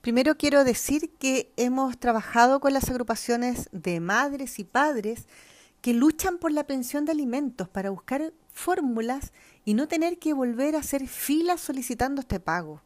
Primero 0.00 0.36
quiero 0.36 0.64
decir 0.64 1.10
que 1.18 1.52
hemos 1.56 1.98
trabajado 1.98 2.60
con 2.60 2.72
las 2.72 2.88
agrupaciones 2.88 3.68
de 3.72 3.98
madres 3.98 4.58
y 4.60 4.64
padres 4.64 5.26
que 5.80 5.92
luchan 5.92 6.38
por 6.38 6.52
la 6.52 6.64
pensión 6.64 7.04
de 7.04 7.12
alimentos 7.12 7.68
para 7.68 7.90
buscar 7.90 8.32
fórmulas 8.52 9.32
y 9.64 9.74
no 9.74 9.88
tener 9.88 10.18
que 10.18 10.32
volver 10.32 10.76
a 10.76 10.80
hacer 10.80 11.08
filas 11.08 11.60
solicitando 11.60 12.20
este 12.20 12.38
pago. 12.38 12.80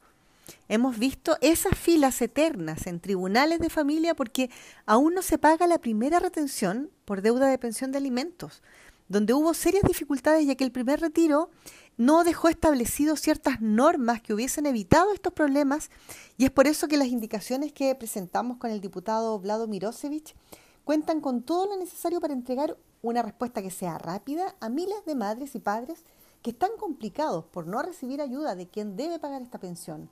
Hemos 0.68 0.98
visto 0.98 1.36
esas 1.40 1.78
filas 1.78 2.20
eternas 2.22 2.86
en 2.86 2.98
tribunales 2.98 3.60
de 3.60 3.70
familia 3.70 4.14
porque 4.14 4.50
aún 4.86 5.14
no 5.14 5.22
se 5.22 5.38
paga 5.38 5.66
la 5.66 5.78
primera 5.78 6.18
retención 6.18 6.90
por 7.04 7.22
deuda 7.22 7.46
de 7.46 7.58
pensión 7.58 7.92
de 7.92 7.98
alimentos, 7.98 8.62
donde 9.08 9.34
hubo 9.34 9.52
serias 9.54 9.84
dificultades 9.86 10.46
ya 10.46 10.54
que 10.54 10.64
el 10.64 10.72
primer 10.72 11.00
retiro 11.00 11.50
no 11.96 12.24
dejó 12.24 12.48
establecido 12.48 13.16
ciertas 13.16 13.60
normas 13.60 14.22
que 14.22 14.34
hubiesen 14.34 14.66
evitado 14.66 15.12
estos 15.12 15.32
problemas 15.32 15.90
y 16.38 16.44
es 16.44 16.50
por 16.50 16.66
eso 16.66 16.88
que 16.88 16.96
las 16.96 17.08
indicaciones 17.08 17.72
que 17.72 17.94
presentamos 17.94 18.56
con 18.56 18.70
el 18.70 18.80
diputado 18.80 19.38
Vlado 19.38 19.68
Mirosevich 19.68 20.34
cuentan 20.84 21.20
con 21.20 21.42
todo 21.42 21.66
lo 21.66 21.76
necesario 21.76 22.20
para 22.20 22.34
entregar 22.34 22.76
una 23.02 23.22
respuesta 23.22 23.62
que 23.62 23.70
sea 23.70 23.98
rápida 23.98 24.54
a 24.60 24.68
miles 24.68 25.04
de 25.04 25.14
madres 25.14 25.54
y 25.54 25.60
padres 25.60 26.04
que 26.42 26.50
están 26.50 26.70
complicados 26.78 27.44
por 27.44 27.66
no 27.66 27.82
recibir 27.82 28.20
ayuda 28.20 28.54
de 28.54 28.68
quien 28.68 28.96
debe 28.96 29.18
pagar 29.18 29.42
esta 29.42 29.58
pensión. 29.58 30.10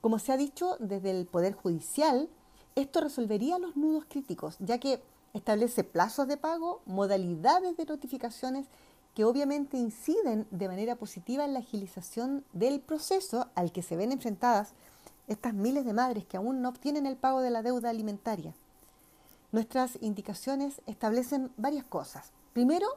Como 0.00 0.18
se 0.18 0.32
ha 0.32 0.36
dicho 0.36 0.76
desde 0.80 1.10
el 1.10 1.26
Poder 1.26 1.54
Judicial, 1.54 2.28
esto 2.74 3.00
resolvería 3.00 3.58
los 3.58 3.76
nudos 3.76 4.04
críticos, 4.08 4.56
ya 4.58 4.78
que 4.78 5.00
establece 5.32 5.84
plazos 5.84 6.28
de 6.28 6.36
pago, 6.36 6.82
modalidades 6.86 7.76
de 7.76 7.84
notificaciones 7.84 8.66
que 9.14 9.24
obviamente 9.24 9.76
inciden 9.76 10.46
de 10.50 10.68
manera 10.68 10.96
positiva 10.96 11.44
en 11.44 11.52
la 11.52 11.60
agilización 11.60 12.44
del 12.52 12.80
proceso 12.80 13.48
al 13.54 13.72
que 13.72 13.82
se 13.82 13.96
ven 13.96 14.12
enfrentadas 14.12 14.74
estas 15.28 15.54
miles 15.54 15.84
de 15.84 15.92
madres 15.92 16.24
que 16.26 16.36
aún 16.36 16.60
no 16.60 16.68
obtienen 16.68 17.06
el 17.06 17.16
pago 17.16 17.40
de 17.40 17.50
la 17.50 17.62
deuda 17.62 17.90
alimentaria. 17.90 18.54
Nuestras 19.52 19.98
indicaciones 20.00 20.82
establecen 20.86 21.52
varias 21.56 21.84
cosas. 21.84 22.32
Primero, 22.52 22.88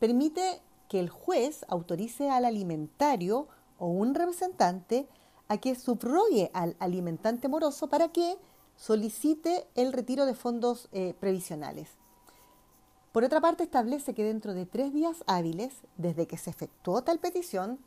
permite 0.00 0.60
que 0.88 0.98
el 0.98 1.08
juez 1.08 1.64
autorice 1.68 2.30
al 2.30 2.44
alimentario 2.44 3.46
o 3.78 3.86
un 3.86 4.14
representante 4.14 5.06
a 5.48 5.58
que 5.58 5.74
subrogue 5.74 6.50
al 6.52 6.76
alimentante 6.80 7.48
moroso 7.48 7.88
para 7.88 8.08
que 8.08 8.36
solicite 8.76 9.66
el 9.76 9.92
retiro 9.92 10.26
de 10.26 10.34
fondos 10.34 10.88
eh, 10.92 11.14
previsionales. 11.20 11.90
Por 13.14 13.22
otra 13.22 13.40
parte, 13.40 13.62
establece 13.62 14.12
que 14.12 14.24
dentro 14.24 14.54
de 14.54 14.66
tres 14.66 14.92
días 14.92 15.22
hábiles, 15.28 15.72
desde 15.96 16.26
que 16.26 16.36
se 16.36 16.50
efectuó 16.50 17.04
tal 17.04 17.20
petición, 17.20 17.78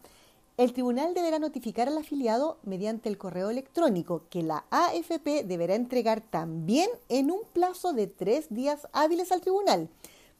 el 0.55 0.71
tribunal 0.71 1.13
deberá 1.13 1.37
notificar 1.37 1.89
al 1.89 1.97
afiliado 1.97 2.59
mediante 2.63 3.09
el 3.09 3.17
correo 3.17 3.49
electrónico 3.49 4.23
que 4.29 4.41
la 4.41 4.63
AFP 4.69 5.43
deberá 5.43 5.75
entregar 5.75 6.21
también 6.21 6.89
en 7.09 7.29
un 7.29 7.41
plazo 7.51 7.91
de 7.91 8.07
tres 8.07 8.47
días 8.51 8.87
hábiles 8.93 9.33
al 9.33 9.41
tribunal, 9.41 9.89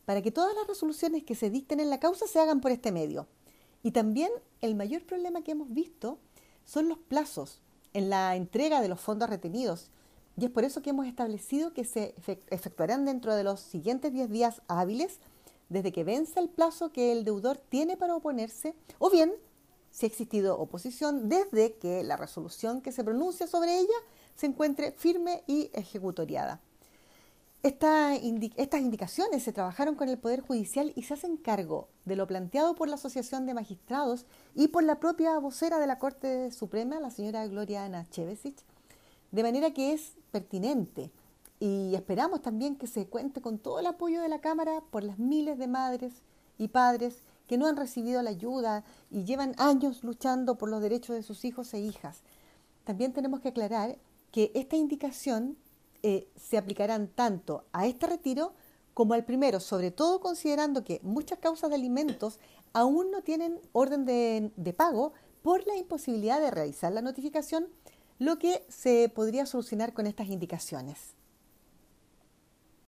para 0.06 0.22
que 0.22 0.32
todas 0.32 0.56
las 0.56 0.68
resoluciones 0.68 1.26
que 1.26 1.36
se 1.36 1.50
dicten 1.50 1.82
en 1.82 1.90
la 1.90 2.00
causa 2.00 2.26
se 2.26 2.40
hagan 2.40 2.62
por 2.62 2.72
este 2.72 2.94
medio. 2.94 3.28
Y 3.84 3.92
también 3.92 4.32
el 4.62 4.74
mayor 4.76 5.06
problema 5.06 5.42
que 5.42 5.52
hemos 5.52 5.70
visto 5.70 6.18
son 6.64 6.88
los 6.88 6.98
plazos 6.98 7.60
en 7.92 8.10
la 8.10 8.38
entrega 8.38 8.80
de 8.80 8.88
los 8.88 9.02
fondos 9.02 9.30
retenidos 9.30 9.92
y 10.38 10.46
es 10.46 10.52
por 10.52 10.64
eso 10.64 10.82
que 10.82 10.92
hemos 10.92 11.08
establecido 11.08 11.74
que 11.74 11.84
se 11.84 12.14
efectuarán 12.50 13.06
dentro 13.06 13.36
de 13.36 13.44
los 13.44 13.60
siguientes 13.60 14.14
10 14.14 14.30
días 14.30 14.62
hábiles 14.68 15.20
desde 15.70 15.92
que 15.92 16.04
vence 16.04 16.40
el 16.40 16.48
plazo 16.48 16.92
que 16.92 17.12
el 17.12 17.26
deudor 17.26 17.58
tiene 17.58 17.98
para 17.98 18.16
oponerse 18.16 18.76
o 19.00 19.10
bien 19.10 19.34
si 19.90 20.06
ha 20.06 20.08
existido 20.08 20.60
oposición 20.60 21.28
desde 21.28 21.74
que 21.74 22.04
la 22.04 22.18
resolución 22.18 22.82
que 22.82 22.92
se 22.92 23.04
pronuncia 23.04 23.48
sobre 23.48 23.80
ella 23.80 23.98
se 24.36 24.46
encuentre 24.46 24.92
firme 24.92 25.44
y 25.48 25.72
ejecutoriada. 25.74 26.62
estas 27.64 28.22
indicaciones 28.82 29.42
se 29.42 29.54
trabajaron 29.54 29.96
con 29.96 30.08
el 30.08 30.20
Poder 30.20 30.42
Judicial 30.42 30.94
y 30.96 31.04
se 31.04 31.16
hacen 31.16 31.38
cargo 31.38 31.88
de 32.06 32.16
lo 32.16 32.28
planteado 32.28 32.76
por 32.76 32.88
la 32.88 32.96
Asociación 32.96 33.48
de 33.48 33.56
Magistrados 33.56 34.28
y 34.54 34.68
por 34.68 34.84
la 34.84 35.00
propia 35.00 35.40
vocera 35.40 35.80
de 35.80 35.88
la 35.88 35.98
Corte 35.98 36.52
Suprema, 36.52 37.00
la 37.00 37.10
señora 37.10 37.48
Gloria 37.48 37.84
Ana 37.84 38.08
Chevesich, 38.12 38.64
de 39.32 39.44
manera 39.44 39.72
que 39.72 39.94
es 39.94 40.14
pertinente 40.32 41.12
y 41.60 41.96
esperamos 41.96 42.42
también 42.42 42.76
que 42.76 42.88
se 42.88 43.08
cuente 43.08 43.42
con 43.42 43.58
todo 43.58 43.80
el 43.80 43.88
apoyo 43.88 44.22
de 44.22 44.30
la 44.30 44.42
Cámara 44.42 44.84
por 44.92 45.04
las 45.04 45.18
miles 45.18 45.58
de 45.58 45.68
madres 45.68 46.14
y 46.58 46.68
padres 46.68 47.24
que 47.48 47.58
no 47.58 47.68
han 47.68 47.78
recibido 47.78 48.22
la 48.22 48.30
ayuda 48.30 48.84
y 49.10 49.24
llevan 49.24 49.56
años 49.58 50.04
luchando 50.04 50.58
por 50.58 50.70
los 50.70 50.82
derechos 50.82 51.16
de 51.16 51.24
sus 51.24 51.46
hijos 51.46 51.74
e 51.74 51.80
hijas. 51.80 52.22
También 52.84 53.14
tenemos 53.14 53.40
que 53.40 53.50
aclarar 53.50 53.98
que 54.32 54.52
esta 54.54 54.76
indicación 54.76 55.58
eh, 56.04 56.28
se 56.36 56.58
aplicarán 56.58 57.08
tanto 57.08 57.64
a 57.72 57.88
este 57.88 58.06
retiro 58.08 58.54
como 58.94 59.14
al 59.14 59.26
primero, 59.26 59.60
sobre 59.60 59.92
todo 59.92 60.20
considerando 60.20 60.84
que 60.84 61.00
muchas 61.04 61.40
causas 61.40 61.70
de 61.70 61.76
alimentos 61.76 62.40
aún 62.74 63.12
no 63.12 63.22
tienen 63.22 63.60
orden 63.72 64.06
de 64.06 64.74
pago 64.74 65.14
por 65.42 65.66
la 65.66 65.76
imposibilidad 65.76 66.42
de 66.42 66.52
realizar 66.52 66.92
la 66.92 67.02
notificación 67.02 67.68
lo 68.20 68.40
que 68.40 68.66
se 68.70 69.12
podría 69.14 69.46
solucionar 69.46 69.94
con 69.94 70.08
estas 70.08 70.28
indicaciones. 70.28 71.16